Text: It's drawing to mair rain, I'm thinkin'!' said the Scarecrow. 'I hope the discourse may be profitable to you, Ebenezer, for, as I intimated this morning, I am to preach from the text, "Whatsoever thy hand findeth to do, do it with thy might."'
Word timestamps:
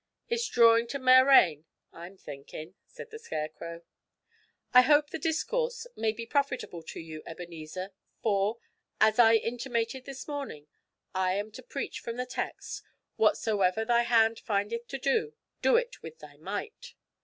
It's 0.29 0.47
drawing 0.47 0.87
to 0.87 0.97
mair 0.97 1.25
rain, 1.27 1.65
I'm 1.93 2.17
thinkin'!' 2.17 2.73
said 2.87 3.11
the 3.11 3.19
Scarecrow. 3.19 3.83
'I 4.73 4.81
hope 4.81 5.11
the 5.11 5.19
discourse 5.19 5.85
may 5.95 6.11
be 6.11 6.25
profitable 6.25 6.81
to 6.81 6.99
you, 6.99 7.21
Ebenezer, 7.27 7.91
for, 8.23 8.57
as 8.99 9.19
I 9.19 9.35
intimated 9.35 10.05
this 10.05 10.27
morning, 10.27 10.65
I 11.13 11.35
am 11.35 11.51
to 11.51 11.61
preach 11.61 11.99
from 11.99 12.17
the 12.17 12.25
text, 12.25 12.81
"Whatsoever 13.17 13.85
thy 13.85 14.01
hand 14.01 14.39
findeth 14.39 14.87
to 14.87 14.97
do, 14.97 15.35
do 15.61 15.75
it 15.75 16.01
with 16.01 16.17
thy 16.17 16.35
might."' 16.37 16.95